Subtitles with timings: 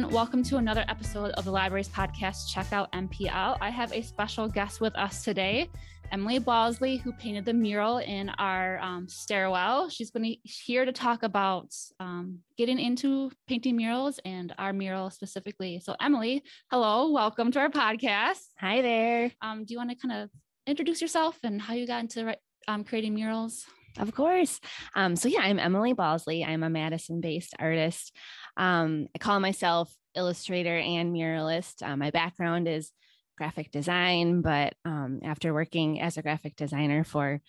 [0.00, 0.14] everyone.
[0.14, 2.48] Welcome to another episode of the Libraries Podcast.
[2.48, 3.58] Check out MPL.
[3.60, 5.68] I have a special guest with us today,
[6.10, 9.90] Emily Balsley, who painted the mural in our um, stairwell.
[9.90, 15.10] She's going to here to talk about um, getting into painting murals and our mural
[15.10, 15.80] specifically.
[15.80, 18.40] So, Emily, hello, welcome to our podcast.
[18.58, 19.32] Hi there.
[19.42, 20.30] Um, do you want to kind of
[20.66, 22.34] introduce yourself and how you got into
[22.68, 23.66] um, creating murals?
[23.98, 24.60] Of course.
[24.94, 26.46] Um, so, yeah, I'm Emily Balsley.
[26.46, 28.16] I'm a Madison based artist.
[28.60, 31.82] Um, I call myself illustrator and muralist.
[31.82, 32.92] Uh, my background is
[33.38, 37.40] graphic design, but um, after working as a graphic designer for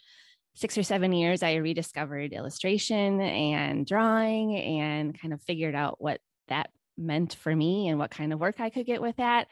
[0.55, 6.21] six or seven years, I rediscovered illustration and drawing and kind of figured out what
[6.47, 9.47] that meant for me and what kind of work I could get with that.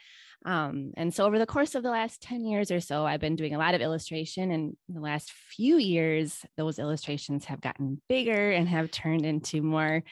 [0.45, 3.35] Um, and so over the course of the last 10 years or so, I've been
[3.35, 4.51] doing a lot of illustration.
[4.51, 9.61] And in the last few years, those illustrations have gotten bigger and have turned into
[9.61, 10.03] more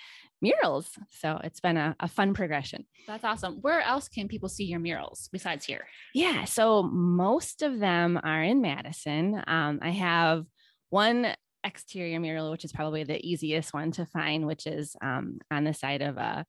[0.42, 0.90] murals.
[1.10, 2.86] So it's been a, a, fun progression.
[3.08, 3.58] That's awesome.
[3.62, 5.88] Where else can people see your murals besides here?
[6.14, 6.46] Yeah.
[6.46, 9.42] So most of them are in Madison.
[9.48, 10.46] Um, I have
[10.90, 15.64] one exterior mural, which is probably the easiest one to find, which is um, on
[15.64, 16.46] the side of a,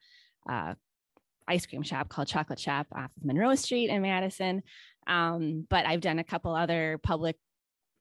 [0.48, 0.77] a,
[1.48, 4.62] ice cream shop called Chocolate Shoppe off of Monroe Street in Madison.
[5.06, 7.36] Um, but I've done a couple other public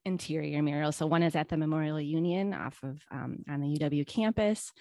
[0.05, 0.97] interior murals.
[0.97, 4.71] So one is at the Memorial Union off of um, on the UW campus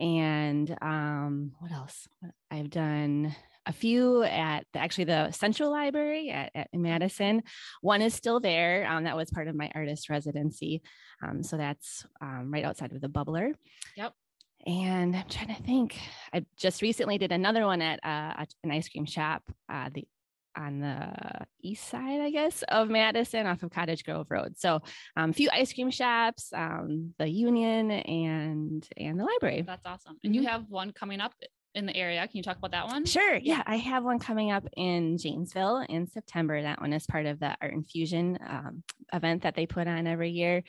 [0.00, 2.08] and um, what else?
[2.50, 3.34] I've done
[3.66, 7.42] a few at the, actually the Central Library at, at Madison.
[7.80, 8.86] One is still there.
[8.86, 10.82] Um, that was part of my artist residency.
[11.22, 13.54] Um, so that's um, right outside of the Bubbler.
[13.96, 14.12] Yep.
[14.66, 15.98] And I'm trying to think.
[16.32, 20.06] I just recently did another one at uh, an ice cream shop, uh, the
[20.56, 24.56] on the east side, I guess, of Madison off of Cottage Grove Road.
[24.56, 24.82] So
[25.16, 29.62] um, a few ice cream shops, um, the Union and and the library.
[29.66, 30.16] That's awesome.
[30.22, 30.42] And mm-hmm.
[30.42, 31.34] you have one coming up
[31.74, 32.20] in the area.
[32.28, 33.04] Can you talk about that one?
[33.04, 33.36] Sure.
[33.36, 36.62] Yeah, I have one coming up in Janesville in September.
[36.62, 40.30] That one is part of the Art Infusion um, event that they put on every
[40.30, 40.62] year.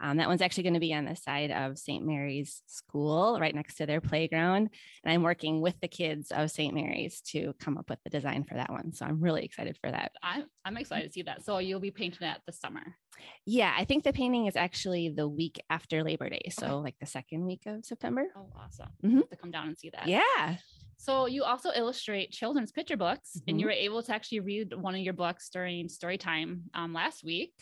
[0.00, 2.04] Um, that one's actually going to be on the side of St.
[2.04, 4.70] Mary's School, right next to their playground.
[5.02, 6.74] And I'm working with the kids of St.
[6.74, 8.92] Mary's to come up with the design for that one.
[8.92, 10.12] So I'm really excited for that.
[10.22, 11.44] I'm, I'm excited to see that.
[11.44, 12.96] So you'll be painting that this summer.
[13.44, 16.50] Yeah, I think the painting is actually the week after Labor Day.
[16.50, 16.74] So okay.
[16.74, 18.26] like the second week of September.
[18.36, 18.90] Oh, awesome.
[19.04, 19.20] Mm-hmm.
[19.30, 20.06] To come down and see that.
[20.06, 20.56] Yeah.
[20.98, 23.50] So you also illustrate children's picture books, mm-hmm.
[23.50, 26.92] and you were able to actually read one of your books during story time um,
[26.92, 27.52] last week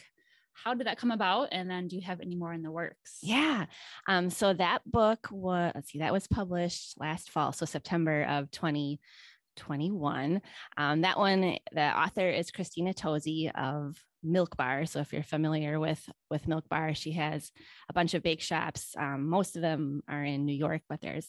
[0.62, 1.48] how did that come about?
[1.52, 3.18] And then do you have any more in the works?
[3.22, 3.66] Yeah.
[4.08, 8.50] Um, so that book was let's see that was published last fall so september of
[8.50, 10.40] 2021
[10.76, 14.86] um, that one the author is christina tosi of milk bar.
[14.86, 17.52] So if you're familiar with with milk bar she has
[17.88, 18.94] a bunch of bake shops.
[18.98, 21.28] Um, most of them are in new york but there's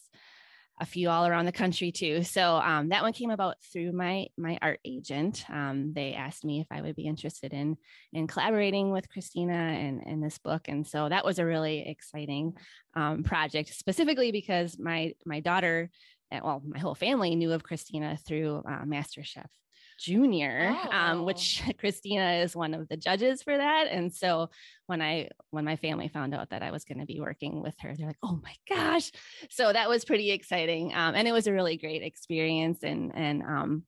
[0.80, 2.24] a few all around the country too.
[2.24, 5.44] So um, that one came about through my my art agent.
[5.50, 7.78] Um, they asked me if I would be interested in
[8.14, 12.54] in collaborating with Christina and in this book, and so that was a really exciting
[12.96, 15.90] um, project, specifically because my my daughter,
[16.32, 19.48] well, my whole family knew of Christina through uh, MasterChef
[19.98, 20.98] Junior, um, oh.
[20.98, 23.88] um, which Christina is one of the judges for that.
[23.90, 24.50] And so
[24.86, 27.76] when I when my family found out that I was going to be working with
[27.82, 29.12] her, they're like, "Oh my gosh!"
[29.50, 32.84] So that was pretty exciting, um, and it was a really great experience.
[32.84, 33.84] And and um,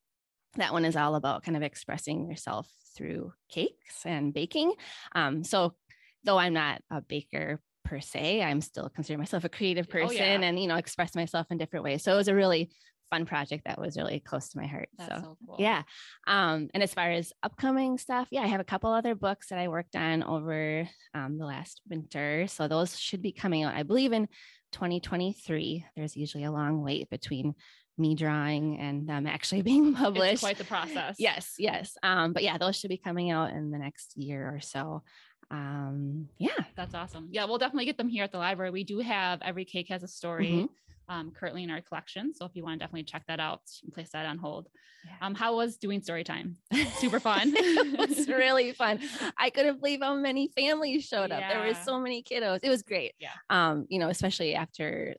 [0.55, 4.73] that one is all about kind of expressing yourself through cakes and baking.
[5.13, 5.75] Um, so
[6.23, 10.23] though I'm not a baker per se, I'm still consider myself a creative person oh,
[10.23, 10.41] yeah.
[10.41, 12.03] and you know express myself in different ways.
[12.03, 12.71] So it was a really
[13.09, 14.89] fun project that was really close to my heart.
[14.97, 15.55] That's so, so cool.
[15.59, 15.83] yeah.
[16.27, 19.59] Um, and as far as upcoming stuff, yeah, I have a couple other books that
[19.59, 22.47] I worked on over um, the last winter.
[22.47, 24.27] So those should be coming out, I believe, in
[24.71, 25.85] 2023.
[25.95, 27.55] There's usually a long wait between
[27.97, 30.33] me drawing and them actually being published.
[30.33, 31.15] It's quite the process.
[31.19, 31.97] Yes, yes.
[32.03, 35.03] Um, but yeah, those should be coming out in the next year or so.
[35.51, 37.29] Um, yeah, that's awesome.
[37.31, 38.69] Yeah, we'll definitely get them here at the library.
[38.69, 40.47] We do have every cake has a story.
[40.47, 40.65] Mm-hmm
[41.09, 42.33] um, currently in our collection.
[42.33, 44.69] So if you want to definitely check that out, you can place that on hold.
[45.05, 45.27] Yeah.
[45.27, 46.57] Um, how was doing story time?
[46.97, 47.53] Super fun.
[47.55, 48.99] it was really fun.
[49.37, 51.39] I couldn't believe how many families showed up.
[51.41, 51.53] Yeah.
[51.53, 52.59] There were so many kiddos.
[52.63, 53.13] It was great.
[53.19, 53.29] Yeah.
[53.49, 55.15] Um, you know, especially after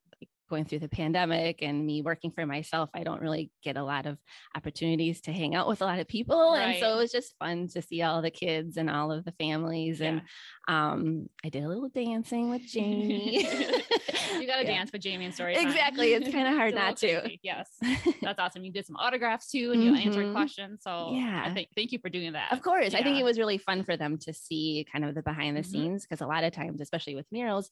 [0.51, 4.07] going through the pandemic and me working for myself, I don't really get a lot
[4.07, 4.19] of
[4.57, 6.53] opportunities to hang out with a lot of people.
[6.53, 6.73] Right.
[6.73, 9.33] And so it was just fun to see all the kids and all of the
[9.33, 10.01] families.
[10.01, 10.09] Yeah.
[10.09, 10.23] And
[10.69, 13.45] um, I did a little dancing with Jamie.
[13.47, 14.65] you got to yeah.
[14.65, 15.57] dance with Jamie and story.
[15.57, 16.13] Exactly.
[16.13, 17.31] It's kind of hard not to.
[17.43, 17.71] Yes.
[18.21, 18.65] That's awesome.
[18.65, 20.09] You did some autographs too and you mm-hmm.
[20.09, 20.81] answered questions.
[20.83, 22.53] So yeah, I think thank you for doing that.
[22.53, 22.93] Of course.
[22.93, 22.99] Yeah.
[22.99, 25.63] I think it was really fun for them to see kind of the behind the
[25.63, 25.71] mm-hmm.
[25.71, 27.71] scenes because a lot of times, especially with murals,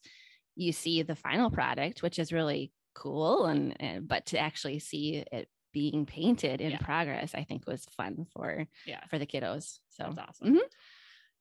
[0.58, 3.46] you see the final product, which is really cool.
[3.46, 6.78] And, and but to actually see it being painted in Yeah.
[6.78, 9.04] progress, I think was fun for Yeah.
[9.08, 9.78] for the kiddos.
[9.90, 10.54] So That's awesome.
[10.54, 10.60] Mhm.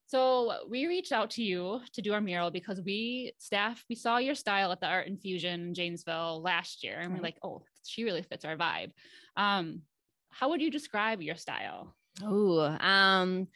[0.06, 4.18] So we reached out to you to do our mural because we staff we saw
[4.20, 8.04] your style at the Art Infusion in Janesville last year, and we're like, oh, she
[8.04, 8.92] really fits our vibe.
[9.36, 9.82] Um,
[10.30, 11.96] how would you describe your style?
[12.24, 13.48] Oh, um,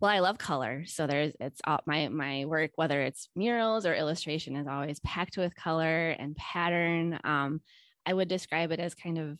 [0.00, 0.84] well, I love color.
[0.86, 5.36] So there's it's all my my work, whether it's murals or illustration, is always packed
[5.38, 7.18] with color and pattern.
[7.24, 7.62] Um,
[8.04, 9.38] I would describe it as kind of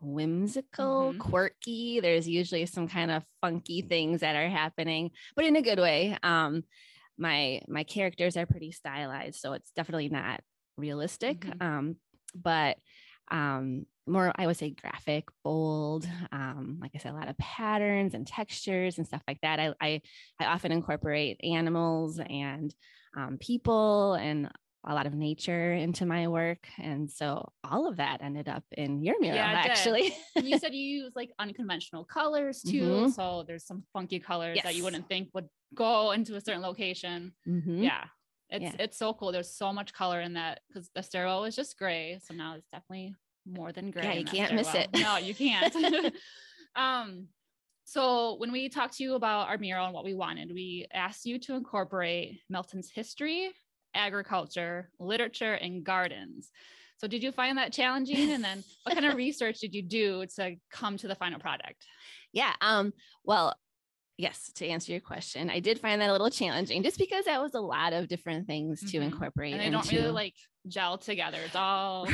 [0.00, 1.18] whimsical, Mhm.
[1.18, 2.00] quirky.
[2.00, 6.16] There's usually some kind of funky things that are happening, but in a good way.
[6.22, 6.64] Um,
[7.18, 10.42] my my characters are pretty stylized, so it's definitely not
[10.76, 11.46] realistic.
[11.46, 11.60] Mhm.
[11.60, 11.96] Um,
[12.34, 12.78] but
[13.30, 18.14] um more i would say graphic bold um like i said a lot of patterns
[18.14, 20.00] and textures and stuff like that i i,
[20.38, 22.74] I often incorporate animals and
[23.16, 24.50] um, people and
[24.88, 29.02] a lot of nature into my work and so all of that ended up in
[29.02, 33.12] your mural Yeah, actually And you said you use like unconventional colors too, Mhm.
[33.12, 37.32] so there's some funky colors that you wouldn't think would go into a certain location.
[37.48, 37.82] Mhm.
[37.82, 38.04] Yeah.
[38.56, 38.76] It's Yeah.
[38.78, 39.32] it's so cool.
[39.32, 42.18] There's so much color in that because the stairwell was just gray.
[42.24, 43.14] So now it's definitely
[43.44, 44.04] more than gray.
[44.04, 44.88] Yeah, you can't miss it.
[44.92, 45.74] No, you can't.
[46.76, 47.28] um
[47.84, 51.24] so when we talked to you about our mural and what we wanted, we asked
[51.24, 53.52] you to incorporate Milton's history,
[53.94, 56.50] agriculture, literature, and gardens.
[56.98, 58.32] So did you find that challenging?
[58.32, 61.86] And then what kind of research did you do to come to the final product?
[62.32, 62.92] yeah um
[63.24, 63.54] well
[64.18, 67.40] yes to answer your question i did find that a little challenging just because that
[67.40, 69.04] was a lot of different things to Mhm.
[69.04, 70.34] incorporate And they don't really like
[70.68, 71.42] gel together.
[71.44, 72.08] It's all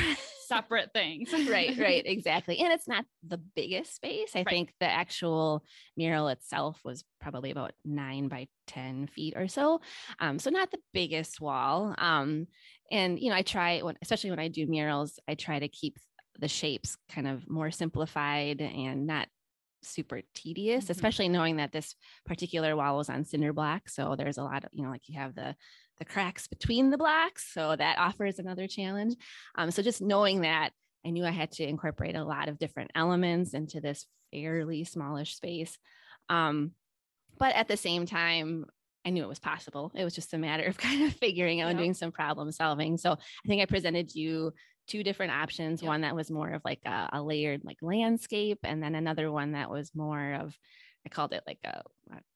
[0.46, 1.32] separate things.
[1.48, 4.48] right right exactly and it's not the biggest space i Right.
[4.48, 5.64] think the actual
[5.96, 9.80] mural itself was probably about nine by 10 feet or so
[10.18, 12.46] um, so not the biggest wall um,
[12.90, 15.96] and you know i try when especially when i do murals i try to keep
[16.38, 19.28] the shapes kind of more simplified and not
[19.82, 20.90] super tedious Mhm.
[20.90, 21.94] especially knowing that this
[22.24, 25.18] particular wall was on cinder block so there's a lot of you know like you
[25.18, 25.56] have the
[25.98, 29.14] the cracks between the blocks so that offers another challenge
[29.56, 30.70] um, so just knowing that
[31.04, 35.34] I knew I had to incorporate a lot of different elements into this fairly smallish
[35.34, 35.76] space.
[36.28, 36.72] Um,
[37.38, 38.66] but at the same time,
[39.04, 39.90] I knew it was possible.
[39.96, 42.98] It was just a matter of kind of figuring out and doing some problem solving.
[42.98, 44.52] So I think I presented you
[44.92, 45.88] two different options Yep.
[45.88, 49.52] one that was more of like a, a layered like landscape, and then another one
[49.52, 50.56] that was more of
[51.04, 51.82] I called it like a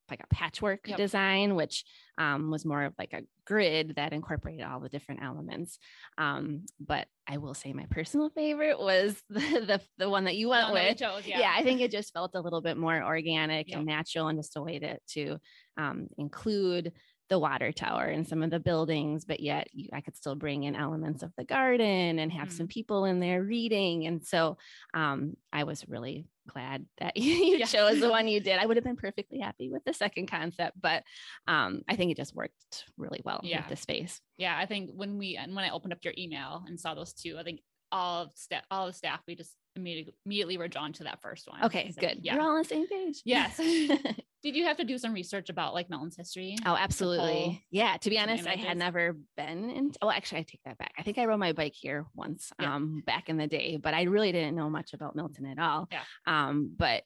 [0.08, 0.96] like a patchwork Yep.
[0.98, 1.84] design, which
[2.16, 5.78] um, was more of like a grid that incorporated all the different elements.
[6.16, 10.48] Um, but I will say my personal favorite was the the, the one that you
[10.48, 10.98] went with.
[10.98, 11.52] chose, Yeah.
[11.56, 13.78] I think it just felt a little bit more organic Yep.
[13.78, 15.38] and natural, and just a way to to
[15.76, 16.92] um, include
[17.28, 20.62] the water tower and some of the buildings, but yet you, I could still bring
[20.62, 22.56] in elements of the garden and have Mm-hmm.
[22.56, 24.06] some people in there reading.
[24.06, 24.58] And so
[24.94, 27.66] um, I was really glad that you Yeah.
[27.66, 28.58] chose the one you did.
[28.58, 31.02] I would have been perfectly happy with the second concept, but
[31.48, 33.58] um, I think it just worked really well Yeah.
[33.60, 34.20] with the space.
[34.38, 37.12] yeah, I think when we and when I opened up your email and saw those
[37.12, 40.92] two, I think all of staff, all the staff, we just immediately immediately were drawn
[40.92, 41.64] to that first one.
[41.64, 42.20] Okay, good.
[42.22, 42.36] Yeah.
[42.36, 43.20] We're all on the same page.
[43.24, 43.60] Yes.
[44.46, 46.56] Did you have to do some research about like Milton's history?
[46.64, 47.64] Oh, absolutely.
[47.72, 47.96] Yeah.
[47.96, 49.90] To be honest, I had never been in.
[50.00, 50.92] Oh, actually, I take that back.
[50.96, 52.76] I think I rode my bike here once Yeah.
[52.76, 55.88] um, back in the day, but I really didn't know much about Milton at all.
[55.90, 56.02] Yeah.
[56.28, 57.02] Um, but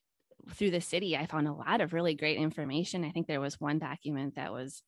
[0.51, 3.07] through the city, I found a lot of really great information.
[3.07, 4.83] I think there was one document that was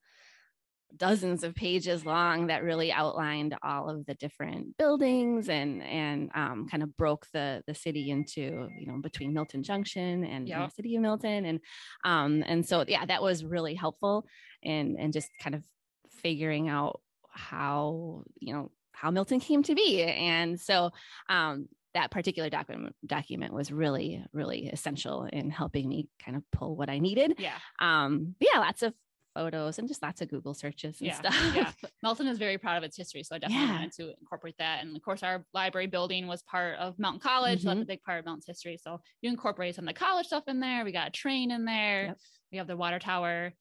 [0.96, 6.68] dozens of pages long that really outlined all of the different buildings and and um,
[6.70, 10.66] kind of broke the the city into you know between Milton Junction and, Yeah.
[10.66, 11.60] the city of Milton and
[12.04, 14.26] um and so yeah that was really helpful
[14.62, 15.62] and and just kind of
[16.10, 20.90] figuring out how you know how Milton came to be and so
[21.28, 26.76] um that particular document document was really really essential in helping me kind of pull
[26.76, 27.54] what I needed Yeah.
[27.80, 28.92] um yeah lots of
[29.34, 31.72] photos and just lots of google searches and Yeah, stuff yeah.
[32.02, 33.72] Milton is very proud of its history, so I definitely Yeah.
[33.72, 34.82] wanted to incorporate that.
[34.82, 37.62] And of course, our library building was part of Milton College.
[37.62, 38.78] So that's a big part of Milton's history.
[38.82, 40.84] So you incorporate some of the college stuff in there.
[40.84, 42.06] We got a train in there.
[42.06, 42.18] Yep.
[42.50, 43.52] We have the water tower,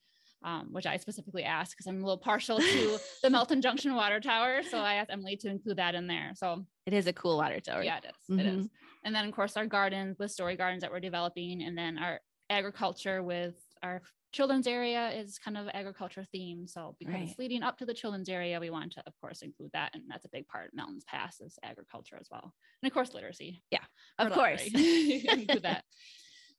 [0.44, 4.20] um, which I specifically asked because I'm a little partial to the Milton Junction water
[4.20, 4.64] tower.
[4.64, 6.32] So I asked Emily to include that in there.
[6.36, 8.40] So it is a cool water tower yeah, it is.
[8.40, 8.70] It is.
[9.04, 12.20] And then of course our gardens with story gardens that we're developing, and then our
[12.50, 14.02] agriculture with our
[14.32, 16.68] children's area is kind of agriculture theme.
[16.68, 17.28] So because Right.
[17.30, 20.04] it's leading up to the children's area, we want to of course include that, and
[20.08, 23.64] that's a big part of Milton's Pass is agriculture as well, and of course literacy.
[23.72, 23.84] Yeah,
[24.18, 24.64] of course.
[24.74, 25.84] include that.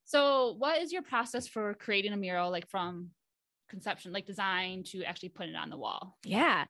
[0.04, 3.10] So what is your process for creating a mural, like from
[3.72, 6.16] conception, like design to actually put it on the wall?
[6.24, 6.66] Yeah.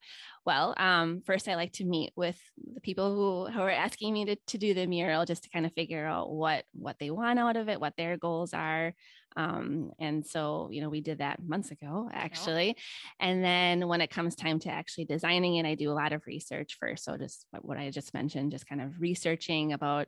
[0.47, 2.40] Well, um, first I like to meet with
[2.75, 5.66] the people who, who are asking me to, to do the mural just to kind
[5.66, 8.94] of figure out what what they want out of it, what their goals are.
[9.37, 12.76] Um, and so, you know, we did that months ago actually.
[13.18, 16.26] And then when it comes time to actually designing it, I do a lot of
[16.26, 17.04] research first.
[17.04, 20.06] So just what I just mentioned, just kind of researching about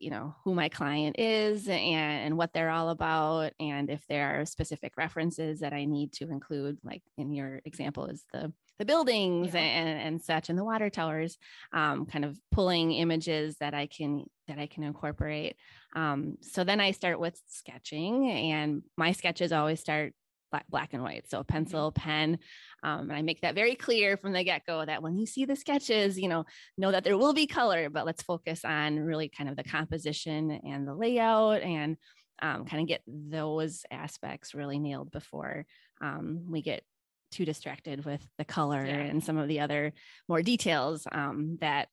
[0.00, 4.40] you know who my client is and, and what they're all about and if there
[4.40, 8.84] are specific references that i need to include like in your example is the the
[8.86, 9.60] buildings yeah.
[9.60, 11.36] and, and such and the water towers
[11.74, 15.54] um, kind of pulling images that i can that i can incorporate
[15.94, 20.14] um, so then i start with sketching and my sketches always start
[20.50, 21.28] black, black and white.
[21.28, 21.52] So mm-hmm.
[21.52, 22.38] pencil, pen.
[22.82, 25.44] Um, and I make that very clear from the get go that when you see
[25.44, 26.44] the sketches, you know,
[26.76, 30.50] know that there will be color, but let's focus on really kind of the composition
[30.50, 31.96] and the layout and
[32.42, 35.66] um, kind of get those aspects really nailed before
[36.00, 36.82] um, we get
[37.30, 38.94] too distracted with the color yeah.
[38.94, 39.92] and some of the other
[40.28, 41.88] more details um, that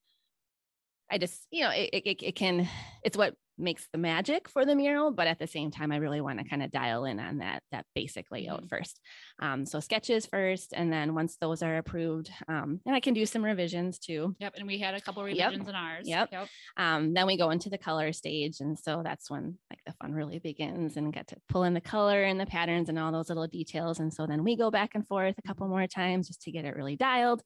[1.09, 2.67] I just, you know, it, it, it can,
[3.03, 6.21] it's what makes the magic for the mural but at the same time i really
[6.21, 8.67] want to kind of dial in on that that basic layout mm-hmm.
[8.67, 8.99] first
[9.41, 13.25] um, so sketches first and then once those are approved um, and i can do
[13.25, 15.67] some revisions too yep and we had a couple revisions yep.
[15.67, 16.47] in ours yep, yep.
[16.77, 20.13] Um, then we go into the color stage and so that's when like the fun
[20.13, 23.29] really begins and get to pull in the color and the patterns and all those
[23.29, 26.41] little details and so then we go back and forth a couple more times just
[26.43, 27.41] to get it really dialed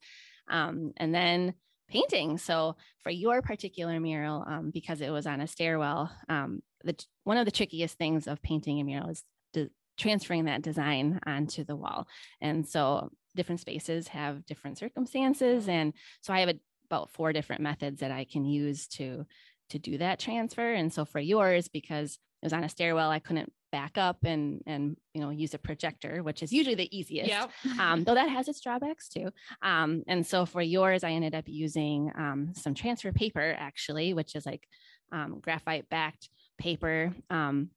[0.50, 1.54] um, and then
[1.92, 2.38] painting.
[2.38, 7.36] So for your particular mural, um, because it was on a stairwell, um, the, one
[7.36, 9.22] of the trickiest things of painting a mural is
[9.52, 12.08] de- transferring that design onto the wall.
[12.40, 15.68] And so different spaces have different circumstances.
[15.68, 19.26] And so I have a, about four different methods that I can use to
[19.70, 20.74] to do that transfer.
[20.74, 24.62] And so for yours, because it was on a stairwell, I couldn't back up and
[24.66, 27.50] and you know use a projector which is usually the easiest yep.
[27.80, 29.30] um, though that has its drawbacks too
[29.62, 34.36] um, and so for yours i ended up using um, some transfer paper actually which
[34.36, 34.68] is like
[35.10, 37.70] um, graphite backed paper um,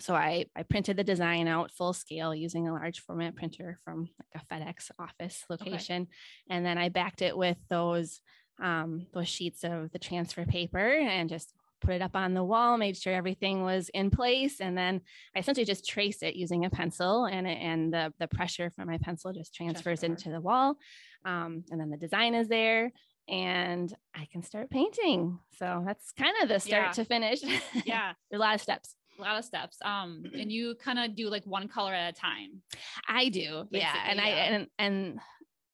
[0.00, 4.08] so I, I printed the design out full scale using a large format printer from
[4.18, 6.02] like a FedEx office location.
[6.02, 6.10] Okay.
[6.48, 8.20] And then I backed it with those
[8.62, 12.76] um, those sheets of the transfer paper and just put it up on the wall,
[12.76, 15.00] made sure everything was in place, and then
[15.34, 18.98] I essentially just trace it using a pencil, and and the the pressure from my
[18.98, 20.76] pencil just transfers into the wall,
[21.24, 22.92] um, and then the design is there,
[23.28, 25.38] and I can start painting.
[25.58, 26.92] So that's kind of the start yeah.
[26.92, 27.40] to finish.
[27.84, 28.94] Yeah, a lot of steps.
[29.18, 29.76] A lot of steps.
[29.84, 32.62] Um, and you kind of do like one color at a time.
[33.08, 34.24] I do, yeah, and yeah.
[34.24, 35.20] I and and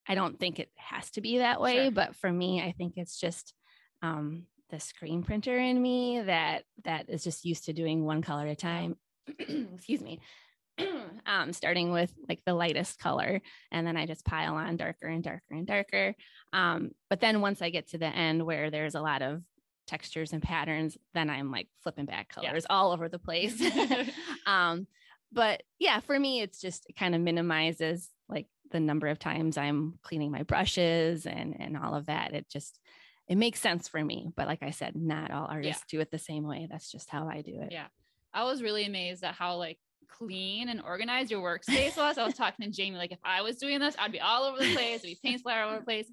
[0.09, 1.91] I don't think it has to be that way, sure.
[1.91, 3.55] but for me, I think it's just
[4.03, 8.47] um the screen printer in me that that is just used to doing one color
[8.47, 8.97] at a time.
[9.39, 10.21] Excuse me.
[11.27, 15.23] um, starting with like the lightest color, and then I just pile on darker and
[15.23, 16.15] darker and darker.
[16.53, 19.43] Um, but then once I get to the end where there's a lot of
[19.87, 22.77] textures and patterns, then I'm like flipping back colors yeah.
[22.77, 23.61] all over the place.
[24.47, 24.87] um,
[25.33, 29.57] but yeah, for me, it's just it kind of minimizes like the number of times
[29.57, 32.35] I'm cleaning my brushes and and all of that.
[32.35, 32.79] It just
[33.29, 34.29] it makes sense for me.
[34.37, 35.99] But like I said, not all artists yeah.
[35.99, 36.69] do it the same way.
[36.71, 37.69] That's just how I do it.
[37.73, 37.87] Yeah.
[38.33, 39.79] I was really amazed at how like
[40.09, 42.19] clean and organized your workspace was.
[42.19, 44.59] I was talking to Jamie, like if I was doing this, I'd be all over
[44.59, 46.07] the place, it'd be paint splatter all over the place.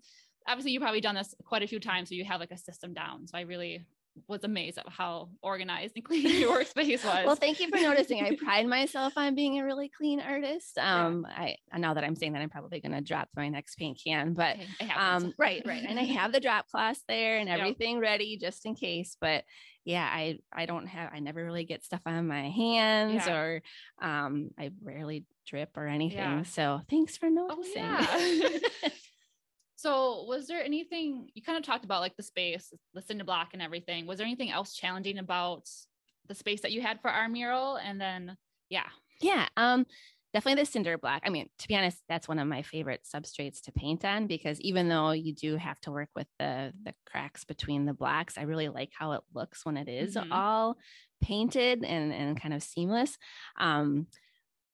[0.47, 2.93] Obviously, you've probably done this quite a few times, so you have like a system
[2.93, 3.27] down.
[3.27, 3.85] So I really
[4.27, 7.25] was amazed at how organized and clean your workspace was.
[7.25, 8.23] well, thank you for noticing.
[8.23, 10.77] I pride myself on being a really clean artist.
[10.77, 11.53] Um, yeah.
[11.73, 14.33] I now that I'm saying that, I'm probably going to drop my next paint can,
[14.33, 14.57] but
[14.95, 18.03] um, right, right, and I have the drop cloth there and everything yep.
[18.03, 19.17] ready just in case.
[19.19, 19.43] But
[19.85, 23.35] yeah, I I don't have I never really get stuff on my hands yeah.
[23.35, 23.61] or
[24.01, 26.17] um, I rarely drip or anything.
[26.19, 26.43] Yeah.
[26.43, 27.83] So thanks for oh, noticing.
[27.83, 28.59] Oh,
[29.83, 33.49] So, was there anything you kind of talked about, like the space, the cinder block,
[33.51, 34.07] and everything?
[34.07, 35.67] Was there anything else challenging about
[36.29, 37.75] the space that you had for our mural?
[37.75, 38.37] And then,
[38.69, 38.87] yeah,
[39.19, 39.85] yeah, um,
[40.33, 41.23] definitely the cinder block.
[41.25, 44.57] I mean, to be honest, that's one of my favorite substrates to paint on because
[44.61, 48.43] even though you do have to work with the the cracks between the blocks, I
[48.43, 50.31] really like how it looks when it is mm-hmm.
[50.31, 50.77] all
[51.21, 53.17] painted and and kind of seamless.
[53.59, 54.07] Um,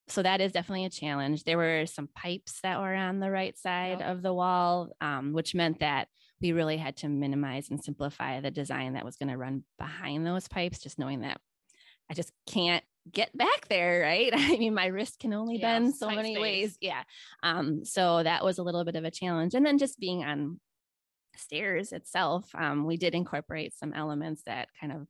[0.09, 1.43] so that is definitely a challenge.
[1.43, 5.55] There were some pipes that were on the right side of the wall, um, which
[5.55, 6.07] meant that
[6.41, 10.25] we really had to minimize and simplify the design that was going to run behind
[10.25, 11.39] those pipes, just knowing that
[12.09, 14.31] I just can't get back there, right?
[14.35, 16.41] I mean, my wrist can only yeah, bend so many space.
[16.41, 16.77] ways.
[16.81, 17.03] Yeah.
[17.43, 19.53] Um, so that was a little bit of a challenge.
[19.53, 20.59] And then just being on
[21.35, 25.07] stairs itself, um, we did incorporate some elements that kind of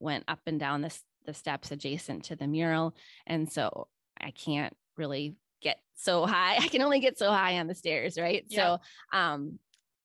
[0.00, 2.94] went up and down the, the steps adjacent to the mural.
[3.26, 3.88] And so
[4.20, 6.56] I can't really get so high.
[6.60, 8.44] I can only get so high on the stairs, right?
[8.48, 8.76] Yeah.
[9.12, 9.58] So, um,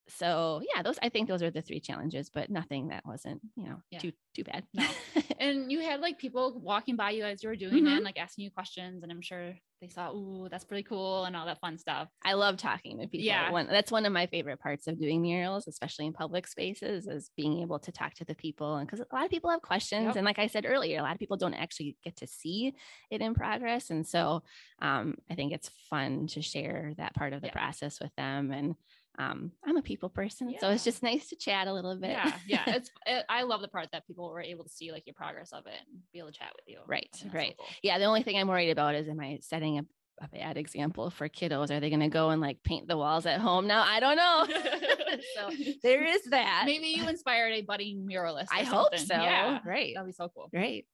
[0.09, 3.65] so yeah, those I think those are the three challenges, but nothing that wasn't, you
[3.65, 3.99] know, Yeah.
[3.99, 4.65] too too bad.
[4.73, 4.85] No.
[5.39, 7.95] and you had like people walking by you as you were doing it Mhm.
[7.97, 11.35] and like asking you questions and i'm sure they saw ooh that's pretty cool and
[11.35, 13.25] all that fun stuff I love talking to people.
[13.25, 13.51] Yeah.
[13.51, 17.29] One, that's one of my favorite parts of doing murals, especially in public spaces, is
[17.35, 18.77] being able to talk to the people.
[18.77, 20.15] And because a lot of people have questions, Yep.
[20.15, 22.73] and like I said earlier, a lot of people don't actually get to see
[23.11, 23.89] it in progress.
[23.89, 24.43] And so
[24.81, 27.53] um, I think it's fun to share that part of the Yeah.
[27.53, 28.51] process with them.
[28.51, 28.75] And
[29.19, 32.09] um, I'm a people person, so it's just nice to chat a little bit.
[32.11, 35.03] yeah yeah it's it, i love the part that people were able to see like
[35.05, 37.55] your progress of it and be able to chat with you Right, right.
[37.83, 37.97] yeah.
[37.99, 39.85] The only thing I'm worried about is am I setting a,
[40.21, 41.69] a bad example for kiddos?
[41.71, 43.83] Are they going to go and like paint the walls at home now?
[43.83, 44.47] I don't know.
[45.35, 45.51] so
[45.83, 46.63] there is that.
[46.65, 49.07] maybe you inspired a budding muralist I hope something.
[49.07, 49.21] so.
[49.21, 49.93] yeah Right.
[49.95, 50.85] that'd be so cool Right.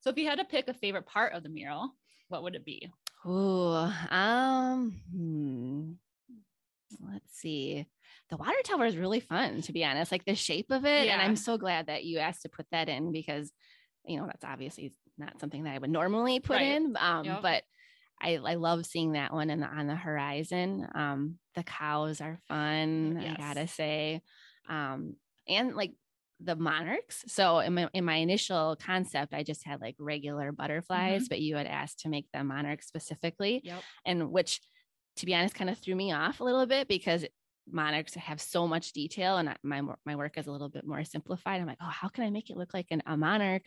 [0.00, 1.90] so if you had to pick a favorite part of the mural
[2.28, 2.90] what would it be
[3.26, 5.92] Ooh, um, hmm.
[7.00, 7.86] Let's see.
[8.30, 10.12] The water tower is really fun, to be honest.
[10.12, 12.88] Like the shape of it, and I'm so glad that you asked to put that
[12.88, 13.52] in because,
[14.04, 16.62] you know, that's obviously not something that I would normally put Right.
[16.62, 16.96] in.
[16.98, 17.42] Um, Yep.
[17.42, 17.62] but
[18.20, 20.86] I, I love seeing that one in the, on the horizon.
[20.94, 23.34] Um, the cows are fun, Yes.
[23.34, 24.22] I gotta say,
[24.68, 25.16] um,
[25.48, 25.92] and like
[26.40, 27.24] the monarchs.
[27.28, 31.56] So in my in my initial concept, I just had like regular butterflies, but you
[31.56, 34.60] had asked to make them monarchs specifically yep and which
[35.16, 37.24] to be honest kind of threw me off a little bit because
[37.70, 41.60] monarchs have so much detail and my my work is a little bit more simplified
[41.60, 43.64] i'm like oh how can i make it look like an, a monarch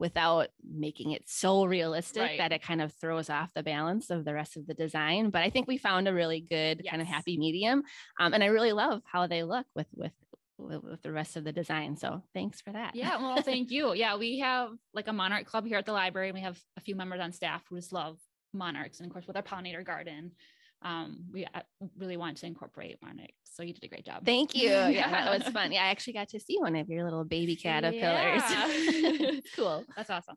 [0.00, 2.38] without making it so realistic Right.
[2.38, 5.42] that it kind of throws off the balance of the rest of the design but
[5.42, 7.82] i think we found a really good kind of happy medium
[8.18, 10.12] um, and i really love how they look with with
[10.56, 13.94] with with the rest of the design so thanks for that Yeah, well, thank you.
[13.94, 16.30] Yeah, we have like a monarch club here at the library.
[16.30, 18.18] And we have a few members on staff who just love
[18.52, 20.32] monarchs, and of course, with our pollinator garden,
[20.82, 21.60] um, we uh,
[21.96, 23.32] really want to incorporate monarchs.
[23.44, 24.24] So you did a great job.
[24.24, 24.68] Thank you.
[24.68, 25.72] Yeah, that was fun.
[25.72, 28.42] Yeah, I actually got to see one of your little baby caterpillars.
[28.50, 29.40] Yeah.
[29.56, 29.84] cool.
[29.96, 30.36] That's awesome.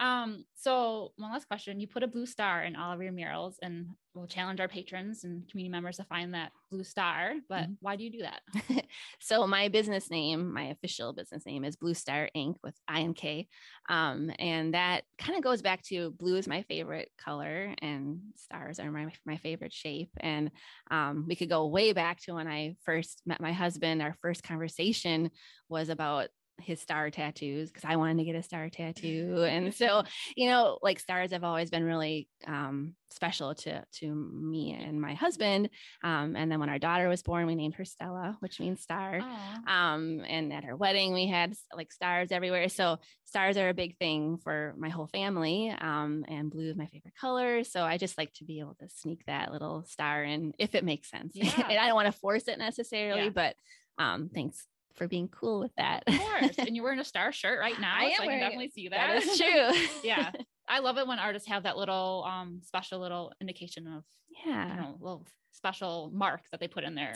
[0.00, 1.78] Um, so one last question.
[1.78, 5.24] You put a blue star in all of your murals and we'll challenge our patrons
[5.24, 7.34] and community members to find that blue star.
[7.48, 7.76] But Mhm.
[7.80, 8.42] why do you do that?
[9.20, 12.56] so my business name, my official business name is Blue Star Ink.
[12.64, 13.48] with I and K,
[13.88, 18.80] um, and that kind of goes back to blue is my favorite color, and stars
[18.80, 20.10] are my my favorite shape.
[20.18, 20.50] And
[20.90, 24.02] um, we could go way back to when I first met my husband.
[24.02, 25.30] Our first conversation
[25.68, 30.02] was about his star tattoos because I wanted to get a star tattoo, and so
[30.36, 35.14] you know, like stars have always been really um, special to to me and my
[35.14, 35.70] husband.
[36.02, 39.20] Um, and then when our daughter was born, we named her Stella, which means star.
[39.66, 42.68] Um, and at her wedding, we had like stars everywhere.
[42.68, 45.70] So stars are a big thing for my whole family.
[45.70, 47.64] Um, and blue is my favorite color.
[47.64, 50.84] So I just like to be able to sneak that little star in if it
[50.84, 51.32] makes sense.
[51.40, 51.52] Yeah.
[51.68, 53.30] and I don't want to force it necessarily, Yeah.
[53.30, 53.56] but
[53.98, 54.66] um, thanks
[55.00, 56.02] for being cool with that.
[56.06, 56.58] Of course.
[56.58, 57.94] and you're wearing a star shirt right now.
[57.96, 58.44] I am so I can wearing it.
[58.44, 59.14] definitely see that.
[59.14, 60.00] that is true.
[60.04, 60.30] yeah.
[60.68, 64.76] I love it when artists have that little um special little indication of you yeah.
[64.76, 67.14] know, little special mark that they put in their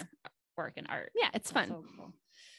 [0.57, 1.13] work and art.
[1.15, 1.69] Yeah, it's That's fun.
[1.69, 2.13] So, cool.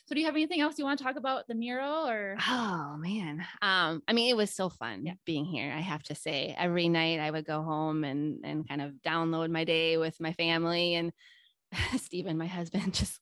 [0.06, 2.96] so do you have anything else you want to talk about the mural or Oh
[3.00, 3.44] man.
[3.64, 5.14] Um, I mean, it was so fun Yeah.
[5.26, 5.74] being here.
[5.76, 9.50] I have to say, every night I would go home and and kind of download
[9.50, 11.12] my day with my family and
[11.98, 13.20] Stephen, my husband, just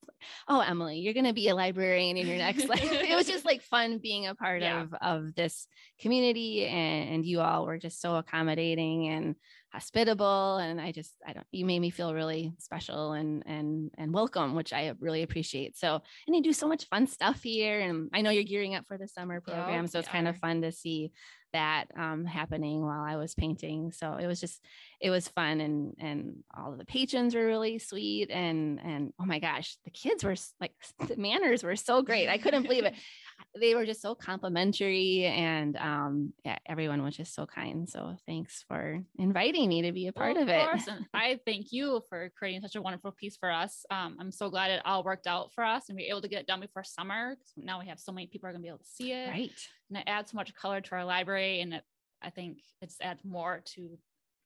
[0.48, 2.84] oh Emily, you're gonna be a librarian in your next life.
[2.92, 4.82] it was just like fun being a part Yeah.
[4.82, 5.68] of of this
[6.00, 9.36] community, and, and you all were just so accommodating and
[9.74, 10.58] hospitable.
[10.58, 14.56] And I just I don't you made me feel really special and and and welcome,
[14.56, 15.78] which I really appreciate.
[15.78, 18.88] So and you do so much fun stuff here, and I know you're gearing up
[18.88, 21.12] for the summer program, so it's kind of fun to see
[21.54, 23.92] that um, happening while I was painting.
[23.92, 24.60] So it was just
[25.04, 29.26] it was fun and and all of the patrons were really sweet and and oh
[29.26, 30.72] my gosh the kids were like
[31.08, 32.94] the manners were so great i couldn't believe it
[33.60, 38.64] they were just so complimentary and um yeah everyone was just so kind so thanks
[38.68, 42.02] for inviting me to be a part Well, of, it course, and I thank you
[42.10, 43.86] for creating such a wonderful piece for us.
[43.92, 46.28] Um, I'm so glad it all worked out for us and we were able to
[46.28, 47.36] get it done before summer.
[47.58, 49.30] now we have so many people are gonna be able to see it.
[49.30, 49.52] right
[49.90, 51.84] And it adds so much color to our library and it,
[52.22, 53.98] I think it just adds more to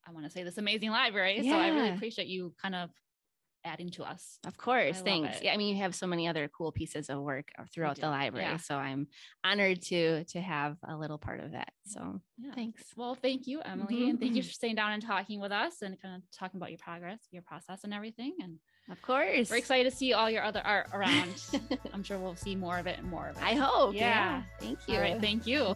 [0.07, 1.41] I want to say this amazing library.
[1.43, 2.89] So I really appreciate you kind of
[3.67, 4.39] adding to us.
[4.47, 7.19] of course love thanks yeah i mean you have so many other cool pieces of
[7.21, 8.57] work uh, throughout the library yeah.
[8.57, 9.07] so i'm
[9.43, 12.51] honored to to have a little part of that so Yeah.
[12.55, 14.47] thanks Well, thank you, Emily, and thank you Mhm.
[14.47, 17.41] for staying down and talking with us and kind of talking about your progress, your
[17.43, 18.33] process, and everything.
[18.43, 21.33] And of course we're excited to see all your other art around.
[21.93, 23.43] I'm sure we'll see more of it and more of it.
[23.43, 24.01] i hope Yeah.
[24.01, 25.75] yeah, thank you All right, thank you.